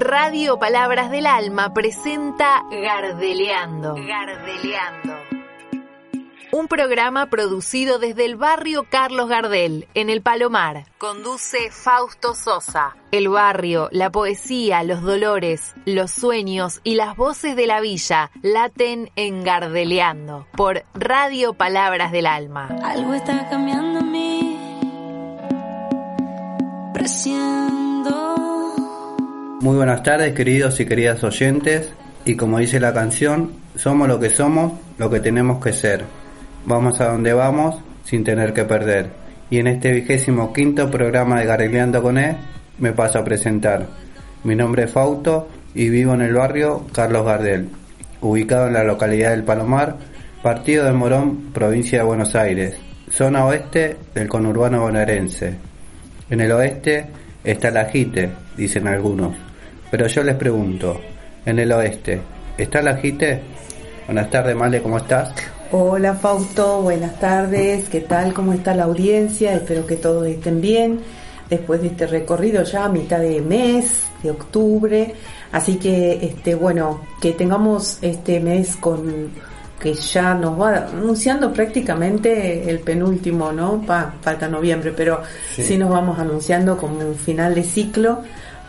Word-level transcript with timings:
Radio 0.00 0.58
Palabras 0.58 1.10
del 1.10 1.26
Alma 1.26 1.72
presenta 1.72 2.62
Gardeleando. 2.70 3.94
Gardeleando. 3.94 5.14
Un 6.52 6.68
programa 6.68 7.26
producido 7.26 7.98
desde 7.98 8.24
el 8.24 8.36
barrio 8.36 8.86
Carlos 8.88 9.28
Gardel, 9.28 9.88
en 9.94 10.10
el 10.10 10.22
Palomar. 10.22 10.86
Conduce 10.98 11.70
Fausto 11.70 12.34
Sosa. 12.34 12.96
El 13.10 13.28
barrio, 13.28 13.88
la 13.90 14.10
poesía, 14.10 14.82
los 14.82 15.02
dolores, 15.02 15.74
los 15.86 16.10
sueños 16.10 16.80
y 16.84 16.94
las 16.94 17.16
voces 17.16 17.56
de 17.56 17.66
la 17.66 17.80
villa 17.80 18.30
laten 18.42 19.10
en 19.16 19.44
Gardeleando 19.44 20.46
por 20.56 20.84
Radio 20.94 21.54
Palabras 21.54 22.12
del 22.12 22.26
Alma. 22.26 22.68
Algo 22.82 23.14
está 23.14 23.48
cambiando 23.48 24.00
en 24.00 24.12
mí. 24.12 24.58
Muy 29.60 29.76
buenas 29.76 30.02
tardes 30.02 30.34
queridos 30.34 30.78
y 30.80 30.84
queridas 30.84 31.24
oyentes 31.24 31.90
y 32.26 32.36
como 32.36 32.58
dice 32.58 32.78
la 32.78 32.92
canción, 32.92 33.52
somos 33.74 34.06
lo 34.06 34.20
que 34.20 34.28
somos, 34.28 34.74
lo 34.98 35.08
que 35.08 35.18
tenemos 35.18 35.64
que 35.64 35.72
ser. 35.72 36.04
Vamos 36.66 37.00
a 37.00 37.12
donde 37.12 37.32
vamos 37.32 37.76
sin 38.04 38.22
tener 38.22 38.52
que 38.52 38.64
perder. 38.64 39.08
Y 39.48 39.58
en 39.58 39.68
este 39.68 39.92
vigésimo 39.92 40.52
quinto 40.52 40.90
programa 40.90 41.40
de 41.40 41.46
Garrileando 41.46 42.02
con 42.02 42.18
E 42.18 42.36
me 42.78 42.92
paso 42.92 43.18
a 43.18 43.24
presentar. 43.24 43.86
Mi 44.44 44.54
nombre 44.54 44.84
es 44.84 44.90
Fausto 44.90 45.48
y 45.74 45.88
vivo 45.88 46.12
en 46.12 46.20
el 46.20 46.34
barrio 46.34 46.86
Carlos 46.92 47.24
Gardel, 47.24 47.70
ubicado 48.20 48.66
en 48.66 48.74
la 48.74 48.84
localidad 48.84 49.30
del 49.30 49.44
Palomar, 49.44 49.96
partido 50.42 50.84
de 50.84 50.92
Morón, 50.92 51.52
provincia 51.54 52.00
de 52.00 52.04
Buenos 52.04 52.34
Aires, 52.34 52.76
zona 53.10 53.46
oeste 53.46 53.96
del 54.14 54.28
conurbano 54.28 54.82
bonaerense. 54.82 55.54
En 56.28 56.42
el 56.42 56.52
oeste 56.52 57.06
está 57.42 57.70
la 57.70 57.86
Jite, 57.86 58.30
dicen 58.56 58.88
algunos. 58.88 59.34
Pero 59.90 60.06
yo 60.06 60.22
les 60.22 60.34
pregunto, 60.34 61.00
en 61.44 61.58
el 61.58 61.72
oeste, 61.72 62.20
¿está 62.58 62.82
la 62.82 62.96
Jite? 62.96 63.40
Buenas 64.06 64.30
tardes, 64.30 64.56
Male, 64.56 64.82
¿cómo 64.82 64.98
estás? 64.98 65.32
Hola 65.72 66.14
Fausto, 66.14 66.82
buenas 66.82 67.18
tardes, 67.18 67.88
¿qué 67.88 68.00
tal? 68.00 68.32
¿Cómo 68.32 68.52
está 68.52 68.74
la 68.74 68.84
audiencia? 68.84 69.52
Espero 69.54 69.84
que 69.84 69.96
todos 69.96 70.26
estén 70.26 70.60
bien 70.60 71.00
después 71.50 71.80
de 71.80 71.88
este 71.88 72.06
recorrido 72.06 72.62
ya 72.62 72.84
a 72.84 72.88
mitad 72.88 73.20
de 73.20 73.40
mes, 73.40 74.04
de 74.22 74.30
octubre. 74.30 75.14
Así 75.52 75.76
que, 75.76 76.24
este, 76.24 76.54
bueno, 76.54 77.00
que 77.20 77.32
tengamos 77.32 77.98
este 78.02 78.40
mes 78.40 78.76
con 78.76 79.30
que 79.80 79.92
ya 79.92 80.34
nos 80.34 80.58
va 80.58 80.88
anunciando 80.88 81.52
prácticamente 81.52 82.68
el 82.68 82.78
penúltimo, 82.80 83.52
¿no? 83.52 83.82
Pa, 83.82 84.14
falta 84.22 84.48
noviembre, 84.48 84.92
pero 84.96 85.20
sí. 85.54 85.62
sí. 85.62 85.78
nos 85.78 85.90
vamos 85.90 86.18
anunciando 86.18 86.78
como 86.78 86.98
un 87.00 87.14
final 87.14 87.54
de 87.54 87.62
ciclo 87.62 88.22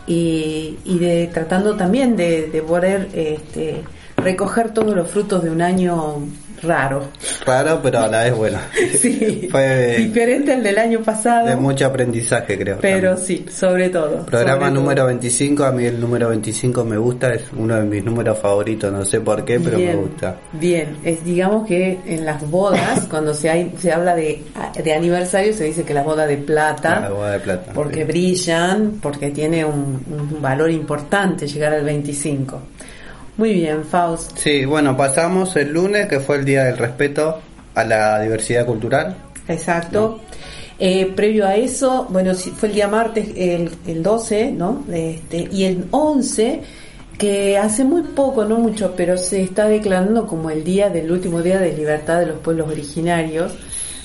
y, 0.07 0.77
y 0.85 0.99
de 0.99 1.27
tratando 1.27 1.75
también 1.75 2.15
de, 2.15 2.47
de 2.47 2.61
poder 2.61 3.09
este, 3.13 3.83
recoger 4.27 4.71
todos 4.73 4.93
los 4.93 5.09
frutos 5.09 5.41
de 5.41 5.49
un 5.49 5.61
año 5.61 6.21
raro. 6.61 7.03
Raro, 7.45 7.79
pero 7.81 7.99
a 7.99 8.07
la 8.07 8.23
vez 8.23 8.35
bueno. 8.35 8.57
Sí, 8.97 9.47
Fue 9.49 9.97
diferente 9.99 10.53
al 10.53 10.63
del 10.63 10.77
año 10.77 11.01
pasado. 11.01 11.47
De 11.47 11.55
mucho 11.55 11.85
aprendizaje, 11.85 12.57
creo. 12.57 12.77
Pero 12.81 13.15
también. 13.15 13.27
sí, 13.27 13.45
sobre 13.49 13.89
todo. 13.89 14.25
Programa 14.25 14.67
sobre 14.67 14.71
número 14.73 15.01
todo. 15.03 15.07
25, 15.07 15.63
a 15.63 15.71
mí 15.71 15.85
el 15.85 15.99
número 15.99 16.29
25 16.29 16.83
me 16.83 16.97
gusta, 16.97 17.33
es 17.33 17.43
uno 17.55 17.75
de 17.75 17.83
mis 17.83 18.03
números 18.03 18.37
favoritos, 18.39 18.91
no 18.91 19.05
sé 19.05 19.21
por 19.21 19.45
qué, 19.45 19.59
pero 19.59 19.77
bien, 19.77 19.89
me 19.89 19.95
gusta. 19.95 20.35
Bien, 20.53 20.97
es 21.03 21.23
digamos 21.23 21.67
que 21.67 21.99
en 22.05 22.25
las 22.25 22.49
bodas, 22.49 23.07
cuando 23.09 23.33
se, 23.33 23.49
hay, 23.49 23.73
se 23.77 23.91
habla 23.91 24.15
de, 24.15 24.43
de 24.83 24.93
aniversario, 24.93 25.53
se 25.53 25.65
dice 25.65 25.83
que 25.83 25.93
la 25.93 26.03
boda 26.03 26.25
de 26.25 26.37
plata. 26.37 26.99
La 26.99 27.09
boda 27.09 27.31
de 27.31 27.39
plata. 27.39 27.71
Porque 27.73 28.01
sí. 28.01 28.03
brillan, 28.03 28.99
porque 29.01 29.29
tiene 29.29 29.63
un, 29.63 30.03
un 30.09 30.41
valor 30.41 30.71
importante 30.71 31.47
llegar 31.47 31.73
al 31.73 31.83
25. 31.83 32.61
Muy 33.37 33.53
bien, 33.53 33.83
Faust. 33.85 34.35
Sí, 34.37 34.65
bueno, 34.65 34.97
pasamos 34.97 35.55
el 35.55 35.71
lunes, 35.71 36.07
que 36.07 36.19
fue 36.19 36.37
el 36.37 36.45
Día 36.45 36.63
del 36.63 36.77
Respeto 36.77 37.39
a 37.75 37.83
la 37.83 38.19
Diversidad 38.19 38.65
Cultural. 38.65 39.15
Exacto. 39.47 40.19
¿No? 40.21 40.37
Eh, 40.79 41.11
previo 41.15 41.45
a 41.45 41.55
eso, 41.55 42.07
bueno, 42.09 42.33
fue 42.35 42.69
el 42.69 42.75
día 42.75 42.87
martes, 42.87 43.29
el, 43.35 43.71
el 43.87 44.03
12, 44.03 44.51
¿no? 44.51 44.83
Este, 44.91 45.47
y 45.51 45.63
el 45.63 45.85
11, 45.89 46.61
que 47.17 47.57
hace 47.57 47.83
muy 47.83 48.03
poco, 48.03 48.45
no 48.45 48.57
mucho, 48.57 48.93
pero 48.95 49.17
se 49.17 49.41
está 49.41 49.67
declarando 49.67 50.27
como 50.27 50.51
el 50.51 50.63
día 50.63 50.89
del 50.89 51.11
último 51.11 51.41
día 51.41 51.59
de 51.59 51.75
libertad 51.75 52.19
de 52.19 52.27
los 52.27 52.39
pueblos 52.39 52.69
originarios. 52.69 53.53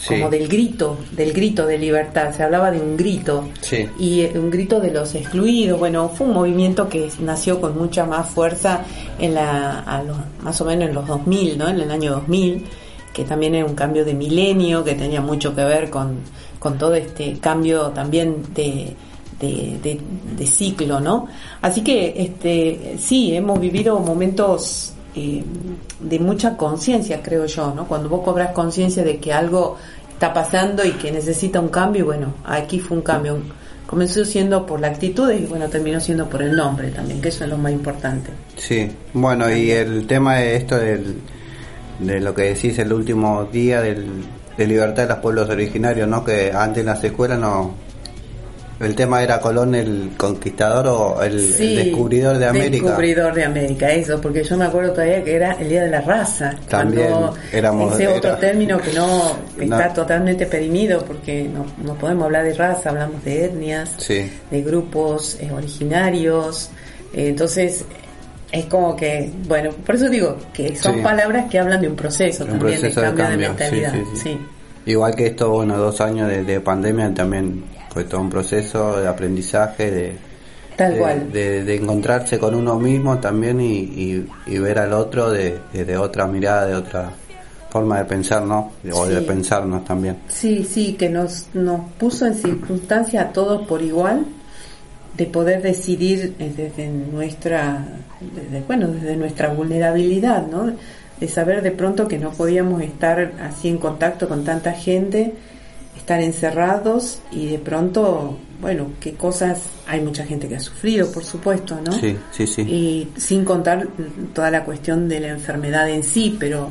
Sí. 0.03 0.15
como 0.15 0.31
del 0.31 0.49
grito, 0.49 0.99
del 1.13 1.33
grito 1.33 1.65
de 1.65 1.79
libertad, 1.79 2.35
se 2.35 2.43
hablaba 2.43 2.73
de 2.73 2.81
un 2.81 2.97
grito 2.97 3.51
sí. 3.61 3.89
y 4.01 4.25
un 4.37 4.51
grito 4.51 4.81
de 4.81 4.91
los 4.91 5.15
excluidos, 5.15 5.79
bueno, 5.79 6.09
fue 6.09 6.27
un 6.27 6.35
movimiento 6.35 6.89
que 6.89 7.09
nació 7.21 7.61
con 7.61 7.79
mucha 7.79 8.05
más 8.05 8.29
fuerza 8.29 8.81
en 9.21 9.35
la, 9.35 9.79
a 9.79 10.03
los, 10.03 10.17
más 10.43 10.61
o 10.61 10.65
menos 10.65 10.89
en 10.89 10.95
los 10.97 11.07
2000, 11.07 11.57
¿no? 11.57 11.69
En 11.69 11.81
el 11.81 11.89
año 11.89 12.15
2000, 12.15 12.65
que 13.13 13.23
también 13.23 13.55
era 13.55 13.65
un 13.65 13.77
cambio 13.77 14.05
de 14.05 14.15
milenio, 14.15 14.83
que 14.83 14.95
tenía 14.95 15.21
mucho 15.21 15.55
que 15.55 15.63
ver 15.63 15.89
con, 15.89 16.17
con 16.59 16.77
todo 16.79 16.97
este 16.97 17.39
cambio 17.39 17.91
también 17.91 18.43
de, 18.55 18.97
de, 19.39 19.79
de, 19.81 20.01
de 20.37 20.47
ciclo, 20.49 20.99
¿no? 20.99 21.29
Así 21.61 21.83
que, 21.83 22.13
este, 22.17 22.97
sí, 22.99 23.37
hemos 23.37 23.61
vivido 23.61 24.01
momentos 24.01 24.92
eh, 25.15 25.45
de 26.01 26.19
mucha 26.19 26.57
conciencia, 26.57 27.23
creo 27.23 27.47
yo, 27.47 27.75
¿no? 27.75 27.87
Cuando 27.87 28.09
vos 28.09 28.23
cobras 28.23 28.53
conciencia 28.53 29.05
de 29.05 29.19
que 29.19 29.33
algo 29.33 29.77
está 30.13 30.33
pasando 30.33 30.85
y 30.85 30.93
que 30.93 31.11
necesita 31.11 31.61
un 31.61 31.69
cambio, 31.69 32.07
bueno, 32.07 32.35
aquí 32.45 32.81
fue 32.81 32.97
un 32.97 33.03
cambio. 33.03 33.39
Comenzó 33.87 34.25
siendo 34.25 34.65
por 34.65 34.81
la 34.81 34.89
actitud 34.89 35.31
y 35.31 35.45
bueno, 35.45 35.69
terminó 35.69 36.01
siendo 36.01 36.29
por 36.31 36.43
el 36.43 36.57
nombre 36.57 36.91
también, 36.91 37.21
que 37.21 37.29
eso 37.29 37.45
es 37.45 37.51
lo 37.51 37.59
más 37.59 37.73
importante. 37.73 38.31
Sí, 38.57 38.91
bueno, 39.13 39.55
y 39.55 39.71
el 39.71 40.07
tema 40.07 40.37
de 40.37 40.57
esto 40.57 40.79
del, 40.79 41.19
de 41.99 42.21
lo 42.21 42.35
que 42.35 42.55
decís 42.55 42.79
el 42.79 42.93
último 42.93 43.45
día 43.53 43.83
del, 43.83 44.07
de 44.57 44.67
libertad 44.67 45.03
de 45.03 45.09
los 45.11 45.19
pueblos 45.19 45.51
originarios, 45.51 46.09
¿no? 46.09 46.25
Que 46.25 46.53
antes 46.53 46.81
en 46.81 46.87
las 46.87 47.05
escuelas 47.05 47.39
no, 47.39 47.75
el 48.83 48.95
tema 48.97 49.23
era 49.23 49.41
Colón 49.41 49.75
el 49.75 50.11
conquistador 50.17 50.87
o 50.89 51.23
el, 51.23 51.39
sí, 51.41 51.77
el 51.77 51.85
descubridor 51.85 52.39
de 52.39 52.47
América. 52.47 52.87
Descubridor 52.87 53.35
de 53.35 53.45
América, 53.45 53.91
eso, 53.93 54.21
porque 54.21 54.43
yo 54.43 54.57
me 54.57 54.65
acuerdo 54.65 54.93
todavía 54.93 55.23
que 55.23 55.37
era 55.37 55.53
el 55.53 55.69
día 55.69 55.83
de 55.83 55.91
la 55.91 56.01
raza. 56.01 56.57
También 56.69 57.13
éramos, 57.53 57.95
ese 57.95 58.05
era, 58.05 58.15
otro 58.15 58.37
término 58.37 58.81
que 58.81 58.93
no 58.93 59.37
está 59.61 59.89
no. 59.89 59.95
totalmente 59.95 60.47
perimido 60.47 61.05
porque 61.05 61.45
no, 61.45 61.67
no, 61.85 61.95
podemos 61.95 62.25
hablar 62.25 62.45
de 62.45 62.55
raza, 62.55 62.91
hablamos 62.91 63.25
de 63.25 63.45
etnias, 63.45 63.91
sí. 63.99 64.31
de 64.51 64.63
grupos 64.63 65.39
eh, 65.41 65.51
originarios. 65.53 66.71
Eh, 67.15 67.29
entonces 67.29 67.85
es 68.51 68.65
como 68.67 68.97
que, 68.97 69.31
bueno, 69.47 69.71
por 69.71 69.95
eso 69.95 70.09
digo 70.09 70.37
que 70.53 70.75
son 70.77 70.97
sí. 70.97 71.01
palabras 71.01 71.49
que 71.51 71.59
hablan 71.59 71.81
de 71.81 71.89
un 71.89 71.97
proceso 71.97 72.45
un 72.45 72.51
también 72.51 72.81
proceso 72.81 73.01
de 73.01 73.07
cambio 73.07 73.25
de, 73.25 73.31
cambio. 73.31 73.49
mentalidad. 73.49 73.95
Sí, 74.15 74.39
Igual 74.85 75.15
que 75.15 75.29
esto, 75.29 75.49
bueno, 75.51 75.79
dos 75.79 76.01
años 76.01 76.29
de, 76.29 76.43
de 76.43 76.61
pandemia 76.61 77.15
también 77.15 77.63
fue 77.93 78.05
todo 78.05 78.21
un 78.21 78.31
proceso 78.31 79.01
de 79.01 79.09
aprendizaje, 79.09 79.91
de, 79.91 80.17
Tal 80.77 80.95
de, 80.95 80.99
cual. 80.99 81.33
De, 81.33 81.65
de, 81.65 81.77
encontrarse 81.77 82.39
con 82.39 82.55
uno 82.55 82.79
mismo 82.79 83.19
también 83.19 83.61
y, 83.61 83.79
y, 83.81 84.27
y 84.47 84.59
ver 84.59 84.79
al 84.79 84.93
otro 84.95 85.31
de, 85.31 85.59
de, 85.73 85.97
otra 85.97 86.27
mirada, 86.27 86.67
de 86.67 86.75
otra 86.75 87.13
forma 87.69 87.99
de 87.99 88.05
pensar, 88.07 88.43
¿no? 88.43 88.73
O 88.93 89.07
sí. 89.07 89.13
de 89.13 89.21
pensarnos 89.23 89.85
también. 89.85 90.19
Sí, 90.29 90.65
sí, 90.65 90.95
que 90.95 91.09
nos, 91.09 91.49
nos 91.55 91.91
puso 91.93 92.27
en 92.27 92.35
circunstancia 92.35 93.23
a 93.23 93.33
todos 93.33 93.67
por 93.67 93.83
igual 93.83 94.25
de 95.17 95.27
poder 95.27 95.61
decidir 95.61 96.35
desde 96.39 96.89
nuestra, 96.89 97.85
desde, 98.21 98.65
bueno, 98.67 98.89
desde 98.89 99.17
nuestra 99.17 99.49
vulnerabilidad, 99.49 100.47
¿no? 100.47 100.73
De 101.21 101.29
saber 101.29 101.63
de 101.63 101.71
pronto 101.71 102.09
que 102.09 102.19
no 102.19 102.31
podíamos 102.31 102.83
estar 102.83 103.33
así 103.41 103.69
en 103.69 103.79
contacto 103.79 104.27
con 104.27 104.45
tanta 104.45 104.73
gente, 104.73 105.35
estar 106.03 106.21
encerrados 106.21 107.21
y 107.31 107.47
de 107.47 107.59
pronto, 107.59 108.37
bueno, 108.61 108.89
qué 109.01 109.15
cosas, 109.15 109.61
hay 109.87 110.01
mucha 110.01 110.25
gente 110.25 110.49
que 110.49 110.57
ha 110.57 110.61
sufrido, 110.61 111.11
por 111.13 111.25
supuesto, 111.25 111.79
¿no? 111.85 111.93
Sí, 111.93 112.17
sí, 112.33 112.47
sí. 112.47 112.63
Y 112.63 113.09
sin 113.17 113.45
contar 113.45 113.87
toda 114.35 114.51
la 114.51 114.65
cuestión 114.65 115.09
de 115.09 115.21
la 115.21 115.29
enfermedad 115.29 115.89
en 115.89 116.03
sí, 116.03 116.37
pero... 116.39 116.69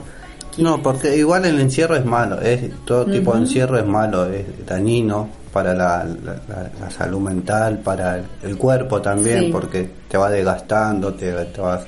No, 0.57 0.81
porque 0.83 1.15
igual 1.15 1.45
el 1.45 1.59
encierro 1.61 1.95
es 1.95 2.03
malo, 2.03 2.41
es 2.41 2.59
todo 2.85 3.05
tipo 3.05 3.31
uh 3.31 3.33
-huh. 3.33 3.37
de 3.37 3.41
encierro 3.43 3.79
es 3.79 3.85
malo, 3.85 4.25
es 4.29 4.45
dañino 4.65 5.29
para 5.53 5.73
la, 5.73 6.03
la, 6.03 6.33
la, 6.49 6.71
la 6.79 6.89
salud 6.91 7.21
mental, 7.21 7.79
para 7.79 8.17
el, 8.17 8.23
el 8.43 8.57
cuerpo 8.57 9.01
también, 9.01 9.45
Sí. 9.45 9.49
porque 9.51 9.89
te 10.09 10.17
va 10.17 10.29
desgastando, 10.29 11.13
te, 11.13 11.31
te 11.45 11.61
vas 11.61 11.85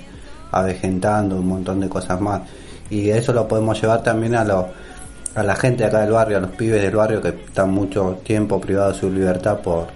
avejentando, 0.52 1.36
un 1.38 1.48
montón 1.48 1.82
de 1.82 1.90
cosas 1.90 2.20
más. 2.22 2.42
Y 2.90 3.10
eso 3.10 3.34
lo 3.34 3.48
podemos 3.48 3.82
llevar 3.82 4.02
también 4.02 4.36
a 4.36 4.44
lo, 4.46 4.68
a 5.36 5.44
la 5.44 5.56
gente 5.56 5.86
acá 5.86 6.02
del 6.02 6.12
barrio, 6.12 6.38
a 6.38 6.42
los 6.42 6.52
pibes 6.52 6.82
del 6.82 6.96
barrio 6.96 7.22
que 7.22 7.30
están 7.30 7.72
mucho 7.72 8.20
tiempo 8.24 8.62
privados 8.62 8.96
de 8.96 9.00
su 9.00 9.12
libertad 9.12 9.60
por, 9.60 9.88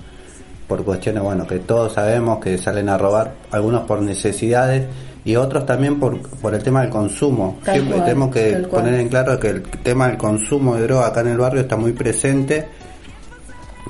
por 0.68 0.84
cuestiones, 0.84 1.24
bueno, 1.24 1.46
que 1.46 1.60
todos 1.60 1.94
sabemos 1.94 2.40
que 2.40 2.58
salen 2.58 2.90
a 2.90 2.98
robar, 2.98 3.34
algunos 3.52 3.84
por 3.84 4.02
necesidades 4.02 4.88
y 5.24 5.36
otros 5.36 5.66
también 5.66 6.00
por, 6.00 6.22
por 6.22 6.56
el 6.56 6.64
tema 6.64 6.82
del 6.82 6.90
consumo. 6.90 7.60
Tal 7.64 7.76
Siempre 7.76 7.96
cual, 7.96 8.06
tenemos 8.06 8.34
que 8.34 8.68
poner 8.70 8.94
en 8.96 9.10
claro 9.10 9.40
que 9.40 9.50
el 9.50 9.62
tema 9.62 10.08
del 10.08 10.18
consumo 10.18 10.76
de 10.76 10.84
droga 10.84 11.08
acá 11.08 11.22
en 11.22 11.28
el 11.28 11.38
barrio 11.38 11.62
está 11.62 11.76
muy 11.76 11.92
presente, 11.94 12.68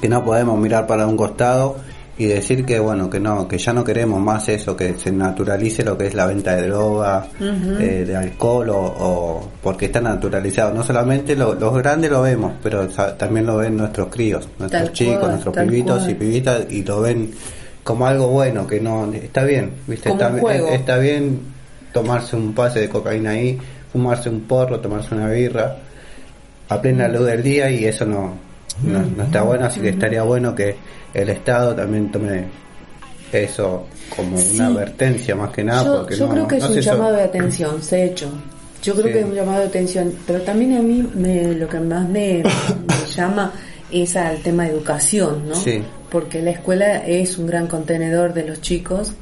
que 0.01 0.09
no 0.09 0.23
podemos 0.23 0.59
mirar 0.59 0.85
para 0.85 1.07
un 1.07 1.15
costado 1.15 1.77
y 2.17 2.25
decir 2.25 2.65
que 2.65 2.79
bueno 2.79 3.09
que 3.09 3.19
no 3.19 3.47
que 3.47 3.57
ya 3.57 3.73
no 3.73 3.83
queremos 3.83 4.19
más 4.19 4.49
eso 4.49 4.75
que 4.75 4.95
se 4.97 5.11
naturalice 5.11 5.83
lo 5.83 5.97
que 5.97 6.07
es 6.07 6.13
la 6.13 6.25
venta 6.25 6.55
de 6.55 6.67
droga 6.67 7.27
eh, 7.39 8.03
de 8.07 8.15
alcohol 8.15 8.69
o, 8.71 9.49
porque 9.61 9.85
está 9.85 10.01
naturalizado. 10.01 10.73
No 10.73 10.83
solamente 10.83 11.35
los 11.35 11.73
grandes 11.75 12.09
lo 12.09 12.21
vemos 12.23 12.53
pero 12.61 12.87
también 12.87 13.45
lo 13.45 13.57
ven 13.57 13.77
nuestros 13.77 14.07
críos 14.09 14.49
nuestros 14.57 14.91
chicos 14.93 15.29
nuestros 15.29 15.55
pibitos 15.55 16.09
y 16.09 16.15
pibitas 16.15 16.65
y 16.71 16.83
lo 16.83 17.01
ven 17.01 17.31
como 17.83 18.07
algo 18.07 18.27
bueno 18.27 18.65
que 18.65 18.79
no 18.81 19.11
está 19.13 19.43
bien 19.43 19.71
viste 19.85 20.09
está, 20.09 20.35
está 20.73 20.97
bien 20.97 21.39
tomarse 21.93 22.35
un 22.35 22.53
pase 22.53 22.81
de 22.81 22.89
cocaína 22.89 23.31
ahí 23.31 23.57
fumarse 23.91 24.29
un 24.29 24.41
porro 24.41 24.79
tomarse 24.79 25.13
una 25.15 25.29
birra 25.29 25.77
a 26.69 26.81
plena 26.81 27.07
luz 27.07 27.25
del 27.27 27.43
día 27.43 27.69
y 27.69 27.85
eso 27.85 28.05
no, 28.05 28.46
no 28.83 29.23
está 29.23 29.41
bueno 29.41 29.65
así 29.65 29.79
que 29.79 29.89
estaría 29.89 30.23
bueno 30.23 30.53
que 30.53 30.75
el 31.13 31.29
Estado 31.29 31.75
también 31.75 32.11
tome 32.11 32.45
eso 33.31 33.87
como 34.15 34.37
una 34.37 34.67
advertencia 34.67 35.35
más 35.35 35.51
que 35.51 35.63
nada. 35.63 35.83
Yo, 35.83 35.97
porque 35.97 36.15
yo 36.15 36.29
creo 36.29 36.47
que 36.47 36.57
es 36.57 36.63
un 36.63 36.79
llamado 36.79 37.15
de 37.15 37.23
atención, 37.23 37.81
se 37.81 37.95
ha 37.95 38.05
hecho. 38.05 38.29
Yo 38.83 38.93
creo 38.93 39.05
que 39.05 39.19
es 39.19 39.25
un 39.25 39.33
llamado 39.33 39.61
de 39.61 39.67
atención, 39.67 40.13
pero 40.25 40.41
también 40.41 40.77
a 40.77 40.81
mí 40.81 41.07
me, 41.15 41.53
lo 41.53 41.67
que 41.67 41.79
más 41.79 42.07
me, 42.07 42.43
llama 43.15 43.51
es 43.91 44.15
al 44.15 44.37
tema 44.39 44.63
de 44.63 44.71
educación, 44.71 45.49
¿no? 45.49 45.55
Sí. 45.55 45.83
Porque 46.09 46.41
la 46.41 46.51
escuela 46.51 47.05
es 47.05 47.37
un 47.37 47.47
gran 47.47 47.67
contenedor 47.67 48.33
de 48.33 48.45
los 48.45 48.61
chicos 48.61 49.13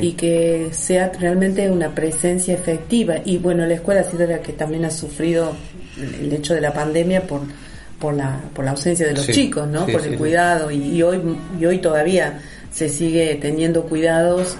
y 0.00 0.12
que 0.12 0.70
sea 0.72 1.12
realmente 1.20 1.70
una 1.70 1.94
presencia 1.94 2.54
efectiva. 2.54 3.16
Y 3.24 3.38
bueno, 3.38 3.64
la 3.64 3.74
escuela 3.74 4.00
ha 4.00 4.04
sido 4.04 4.26
la 4.26 4.40
que 4.40 4.52
también 4.52 4.84
ha 4.84 4.90
sufrido 4.90 5.52
el 5.96 6.32
hecho 6.32 6.54
de 6.54 6.60
la 6.60 6.72
pandemia 6.72 7.22
por 7.22 7.42
por 7.98 8.14
la, 8.14 8.40
por 8.54 8.64
la 8.64 8.72
ausencia 8.72 9.06
de 9.06 9.14
los 9.14 9.26
chicos, 9.26 9.66
¿no? 9.68 9.86
por 9.86 10.06
el 10.06 10.16
cuidado 10.16 10.70
y, 10.70 11.02
hoy 11.02 11.20
y 11.58 11.64
hoy 11.64 11.78
todavía 11.78 12.40
se 12.70 12.88
sigue 12.88 13.36
teniendo 13.36 13.84
cuidados 13.84 14.56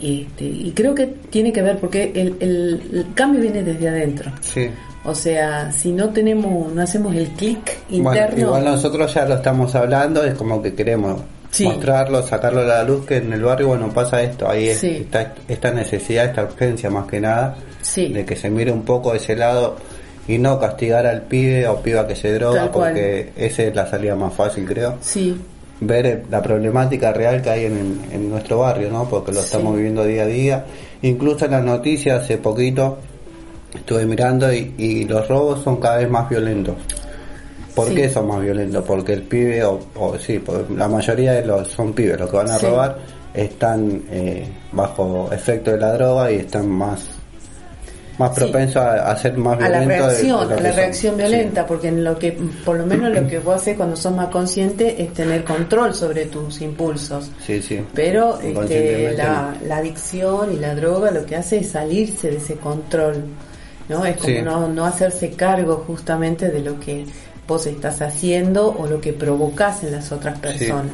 este, 0.00 0.44
y 0.44 0.72
creo 0.72 0.94
que 0.94 1.06
tiene 1.06 1.52
que 1.52 1.62
ver 1.62 1.78
porque 1.78 2.12
el, 2.14 2.36
el, 2.40 3.06
cambio 3.14 3.40
viene 3.40 3.62
desde 3.62 3.88
adentro. 3.88 4.30
O 5.04 5.14
sea, 5.14 5.72
si 5.72 5.92
no 5.92 6.10
tenemos, 6.10 6.72
no 6.72 6.82
hacemos 6.82 7.14
el 7.14 7.28
clic 7.28 7.78
interno. 7.90 8.38
igual 8.38 8.64
nosotros 8.64 9.14
ya 9.14 9.24
lo 9.24 9.36
estamos 9.36 9.74
hablando, 9.74 10.22
es 10.24 10.34
como 10.34 10.60
que 10.60 10.74
queremos 10.74 11.22
mostrarlo, 11.60 12.22
sacarlo 12.22 12.60
a 12.60 12.64
la 12.64 12.82
luz, 12.82 13.06
que 13.06 13.16
en 13.18 13.32
el 13.32 13.42
barrio, 13.42 13.68
bueno, 13.68 13.88
pasa 13.90 14.20
esto, 14.20 14.48
ahí 14.48 14.68
está 14.68 15.34
esta 15.48 15.70
necesidad, 15.70 16.26
esta 16.26 16.42
urgencia 16.42 16.90
más 16.90 17.06
que 17.06 17.20
nada, 17.20 17.56
de 17.96 18.24
que 18.24 18.36
se 18.36 18.50
mire 18.50 18.72
un 18.72 18.82
poco 18.82 19.14
ese 19.14 19.36
lado 19.36 19.76
y 20.28 20.38
no 20.38 20.58
castigar 20.58 21.06
al 21.06 21.22
pibe 21.22 21.66
o 21.68 21.80
piba 21.80 22.06
que 22.06 22.16
se 22.16 22.32
droga 22.34 22.70
porque 22.72 23.32
esa 23.36 23.62
es 23.62 23.74
la 23.74 23.86
salida 23.86 24.14
más 24.14 24.32
fácil 24.32 24.66
creo. 24.66 24.96
Sí. 25.00 25.40
Ver 25.78 26.24
la 26.30 26.42
problemática 26.42 27.12
real 27.12 27.42
que 27.42 27.50
hay 27.50 27.64
en, 27.66 28.00
en 28.10 28.30
nuestro 28.30 28.60
barrio 28.60 28.90
no 28.90 29.08
porque 29.08 29.32
lo 29.32 29.40
estamos 29.40 29.76
viviendo 29.76 30.04
día 30.04 30.22
a 30.22 30.26
día. 30.26 30.64
Incluso 31.02 31.44
en 31.44 31.50
las 31.52 31.64
noticias 31.64 32.22
hace 32.22 32.38
poquito 32.38 32.98
estuve 33.76 34.06
mirando 34.06 34.52
y, 34.52 35.04
los 35.04 35.28
robos 35.28 35.62
son 35.62 35.76
cada 35.76 35.98
vez 35.98 36.10
más 36.10 36.28
violentos. 36.28 36.74
¿Por 37.74 37.92
qué 37.94 38.08
son 38.08 38.28
más 38.28 38.40
violentos? 38.40 38.82
Porque 38.84 39.12
el 39.12 39.22
pibe, 39.22 39.62
o, 39.62 39.80
sí, 40.18 40.42
la 40.74 40.88
mayoría 40.88 41.32
de 41.32 41.44
los 41.44 41.68
son 41.68 41.92
pibes, 41.92 42.18
los 42.18 42.30
que 42.30 42.36
van 42.36 42.50
a 42.50 42.58
robar 42.58 42.98
están 43.34 44.02
eh, 44.10 44.48
bajo 44.72 45.28
efecto 45.30 45.72
de 45.72 45.78
la 45.78 45.92
droga 45.92 46.32
y 46.32 46.36
están 46.36 46.68
más 46.68 47.15
más 48.18 48.30
propenso 48.30 48.80
a, 48.80 49.16
ser 49.16 49.36
más 49.36 49.58
violento. 49.58 49.78
A 49.78 49.80
la 49.80 50.06
reacción, 50.06 50.52
a 50.52 50.60
la 50.60 50.72
reacción 50.72 51.16
violenta, 51.16 51.66
porque 51.66 51.88
en 51.88 52.02
lo 52.02 52.18
que, 52.18 52.32
por 52.64 52.76
lo 52.76 52.86
menos 52.86 53.14
lo 53.14 53.26
que 53.28 53.38
vos 53.38 53.56
haces 53.56 53.76
cuando 53.76 53.96
sos 53.96 54.14
más 54.14 54.28
consciente 54.28 55.02
es 55.02 55.12
tener 55.12 55.44
control 55.44 55.94
sobre 55.94 56.26
tus 56.26 56.60
impulsos. 56.62 57.30
Sí, 57.44 57.60
sí. 57.60 57.84
Pero 57.94 58.40
este, 58.40 59.12
la, 59.12 59.54
la, 59.66 59.76
adicción 59.78 60.52
y 60.52 60.56
la 60.56 60.74
droga 60.74 61.10
lo 61.10 61.26
que 61.26 61.36
hace 61.36 61.58
es 61.58 61.70
salirse 61.70 62.30
de 62.30 62.38
ese 62.38 62.56
control, 62.56 63.24
¿no? 63.88 64.04
Es 64.06 64.16
como 64.16 64.40
no, 64.42 64.68
no 64.68 64.86
hacerse 64.86 65.30
cargo 65.32 65.84
justamente 65.86 66.50
de 66.50 66.60
lo 66.60 66.80
que 66.80 67.04
vos 67.46 67.66
estás 67.66 68.00
haciendo 68.02 68.68
o 68.70 68.86
lo 68.86 69.00
que 69.00 69.12
provocas 69.12 69.84
en 69.84 69.92
las 69.92 70.10
otras 70.10 70.38
personas. 70.38 70.92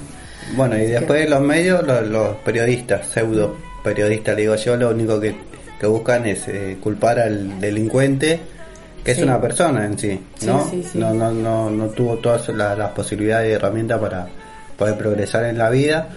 Bueno, 0.56 0.76
y 0.76 0.86
después 0.86 1.30
los 1.30 1.40
medios, 1.40 1.86
los, 1.86 2.06
los 2.08 2.36
periodistas, 2.38 3.06
pseudo 3.06 3.56
periodistas, 3.82 4.36
digo 4.36 4.54
yo, 4.56 4.76
lo 4.76 4.90
único 4.90 5.20
que 5.20 5.34
que 5.82 5.88
buscan 5.88 6.24
es 6.26 6.46
eh, 6.46 6.78
culpar 6.80 7.18
al 7.18 7.60
delincuente 7.60 8.38
que 9.02 9.10
es 9.10 9.18
una 9.18 9.40
persona 9.40 9.84
en 9.84 9.98
sí, 9.98 10.20
¿no? 10.46 10.70
no, 10.94 11.12
no, 11.12 11.32
no, 11.32 11.70
no 11.70 11.86
tuvo 11.88 12.18
todas 12.18 12.48
las 12.50 12.90
posibilidades 12.92 13.50
y 13.50 13.54
herramientas 13.54 13.98
para 13.98 14.28
poder 14.78 14.96
progresar 14.96 15.46
en 15.46 15.58
la 15.58 15.70
vida, 15.70 16.08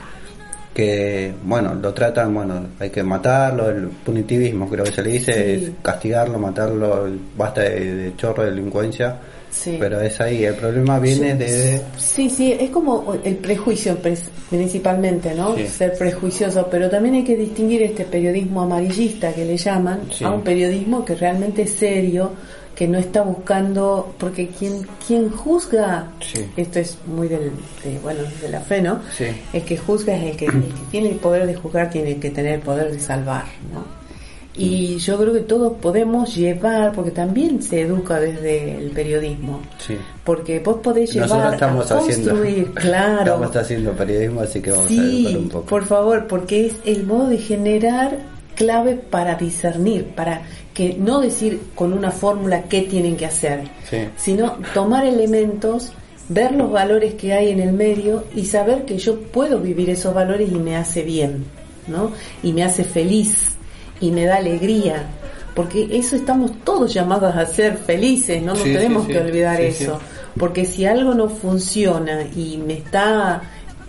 que, 0.72 1.34
bueno, 1.44 1.74
lo 1.74 1.96
tratan, 1.96 2.32
bueno, 2.36 2.68
hay 2.80 2.92
que 2.92 3.02
matarlo, 3.02 3.72
el 3.72 3.88
punitivismo 3.88 4.70
creo 4.70 4.84
que 4.84 4.92
se 4.92 5.02
le 5.02 5.10
dice, 5.10 5.56
es 5.56 5.72
castigarlo, 5.82 6.38
matarlo, 6.38 7.10
basta 7.36 7.62
de 7.62 8.14
chorro 8.16 8.44
de 8.44 8.52
delincuencia 8.52 9.16
pero 9.80 10.02
es 10.02 10.20
ahí, 10.22 10.46
el 10.46 10.56
problema 10.56 11.00
viene 11.00 11.36
de... 11.36 11.82
Sí, 11.98 12.30
sí, 12.30 12.52
es 12.52 12.70
como 12.70 13.18
el 13.24 13.36
prejuicio 13.38 13.98
principalmente, 14.50 15.34
¿no? 15.34 15.56
Ser 15.68 15.98
prejuicioso, 15.98 16.68
pero 16.70 16.90
también 16.90 17.16
hay 17.16 17.24
que 17.24 17.36
distinguir 17.36 17.84
este 17.84 18.06
periodismo 18.06 18.62
amarillista 18.64 19.34
que 19.34 19.46
le 19.46 19.58
llaman 19.58 20.02
a 20.24 20.32
un 20.32 20.42
periodismo 20.42 21.04
que 21.04 21.16
realmente 21.16 21.64
es 21.64 21.72
serio, 21.72 22.32
que 22.76 22.88
no 22.88 22.98
está 23.00 23.22
buscando, 23.22 24.14
porque 24.20 24.50
quien, 24.50 24.86
quien 25.06 25.30
juzga, 25.30 26.12
esto 26.58 26.80
es 26.80 26.98
muy 27.08 27.28
del, 27.30 27.52
de, 27.84 27.98
bueno, 28.04 28.20
de 28.42 28.50
la 28.50 28.60
fe, 28.60 28.82
¿no? 28.82 29.00
El 29.54 29.64
que 29.64 29.78
juzga 29.78 30.16
es 30.16 30.32
el 30.32 30.38
que, 30.38 30.46
el 30.46 30.52
que 30.52 30.82
tiene 30.92 31.10
el 31.12 31.16
poder 31.16 31.48
de 31.48 31.56
juzgar, 31.56 31.90
tiene 31.90 32.18
que 32.18 32.30
tener 32.30 32.56
el 32.56 32.62
poder 32.62 32.92
de 32.92 33.00
salvar, 33.00 33.46
¿no? 33.74 33.95
Y 34.58 34.98
yo 34.98 35.18
creo 35.18 35.34
que 35.34 35.42
todos 35.42 35.74
podemos 35.82 36.34
llevar, 36.36 36.94
porque 36.94 37.12
también 37.12 37.62
se 37.62 37.82
educa 37.82 38.20
desde 38.20 38.78
el 38.78 38.92
periodismo. 38.92 39.62
Sí. 39.78 39.98
Porque 40.24 40.60
vos 40.60 40.78
podés 40.82 41.14
llevar 41.14 41.54
estamos 41.54 41.92
a 41.92 41.98
construir, 41.98 42.34
haciendo, 42.34 42.74
claro. 42.74 43.20
Estamos 43.20 43.56
haciendo 43.56 43.92
periodismo, 43.92 44.42
así 44.42 44.62
que 44.62 44.72
vamos 44.72 44.90
a 44.90 44.94
educar 44.94 45.38
un 45.38 45.50
poco. 45.50 45.66
Por 45.66 45.86
favor, 45.86 46.28
porque 46.28 46.68
es 46.68 46.76
el 46.86 47.06
modo 47.06 47.28
de 47.28 47.38
generar 47.38 48.18
clave 48.56 48.96
para 48.96 49.36
discernir, 49.36 50.06
para 50.16 50.44
que 50.74 50.96
no 50.98 51.22
decir 51.22 51.60
con 51.76 51.94
una 51.94 52.12
fórmula 52.12 52.64
qué 52.64 52.82
tienen 52.82 53.18
que 53.18 53.26
hacer, 53.26 53.64
sino 54.18 54.58
tomar 54.74 55.06
elementos, 55.06 55.92
ver 56.30 56.54
los 56.54 56.72
valores 56.72 57.14
que 57.16 57.34
hay 57.34 57.50
en 57.52 57.60
el 57.60 57.74
medio 57.74 58.24
y 58.34 58.46
saber 58.46 58.86
que 58.86 58.98
yo 58.98 59.20
puedo 59.20 59.60
vivir 59.60 59.90
esos 59.90 60.14
valores 60.14 60.50
y 60.52 60.56
me 60.56 60.76
hace 60.76 61.04
bien, 61.04 61.46
¿no? 61.88 62.12
Y 62.42 62.54
me 62.54 62.64
hace 62.64 62.84
feliz 62.84 63.55
y 64.00 64.12
me 64.12 64.26
da 64.26 64.38
alegría, 64.38 65.04
porque 65.54 65.88
eso 65.92 66.16
estamos 66.16 66.52
todos 66.64 66.94
llamados 66.94 67.36
a 67.36 67.46
ser 67.46 67.78
felices, 67.78 68.42
no 68.42 68.54
nos 68.54 68.64
tenemos 68.64 69.08
que 69.08 69.18
olvidar 69.18 69.62
eso, 69.62 70.00
porque 70.38 70.66
si 70.66 70.86
algo 70.86 71.14
no 71.14 71.30
funciona 71.30 72.24
y 72.36 72.58
me 72.58 72.74
está, 72.74 73.42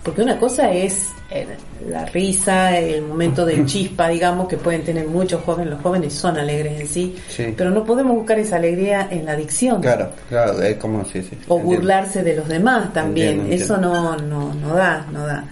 porque 0.03 0.23
una 0.23 0.39
cosa 0.39 0.71
es 0.71 1.09
eh, 1.29 1.45
la 1.89 2.07
risa, 2.07 2.79
el 2.79 3.03
momento 3.03 3.45
de 3.45 3.65
chispa, 3.67 4.09
digamos, 4.09 4.47
que 4.47 4.57
pueden 4.57 4.85
tener 4.85 5.09
muchos 5.09 5.43
jóvenes, 5.43 5.73
los 5.73 5.83
jóvenes 5.83 6.13
son 6.13 6.39
alegres 6.39 6.81
en 6.81 6.87
sí, 6.87 7.17
pero 7.57 7.71
no 7.71 7.85
podemos 7.85 8.15
buscar 8.15 8.39
esa 8.39 8.57
alegría 8.57 9.09
en 9.11 9.25
la 9.25 9.33
adicción. 9.33 9.83
Claro, 9.83 10.11
claro, 10.29 10.63
es 10.63 10.77
como 10.77 11.05
sí, 11.05 11.21
sí. 11.23 11.37
O 11.49 11.59
burlarse 11.59 12.23
de 12.23 12.37
los 12.37 12.47
demás 12.47 12.93
también, 12.93 13.53
eso 13.53 13.77
no, 13.77 14.17
no, 14.17 14.55
no 14.55 14.75
da, 14.75 15.05
no 15.13 15.27
da 15.27 15.45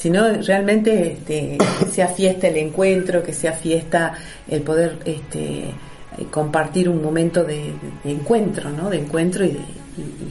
sino 0.00 0.32
realmente 0.32 1.12
este, 1.12 1.58
que 1.78 1.90
sea 1.90 2.08
fiesta 2.08 2.48
el 2.48 2.56
encuentro, 2.56 3.22
que 3.22 3.34
sea 3.34 3.52
fiesta 3.52 4.14
el 4.48 4.62
poder 4.62 4.96
este, 5.04 5.74
compartir 6.30 6.88
un 6.88 7.02
momento 7.02 7.44
de, 7.44 7.72
encuentro, 8.04 8.70
¿no? 8.70 8.88
De 8.88 8.98
encuentro 8.98 9.44
y, 9.44 9.58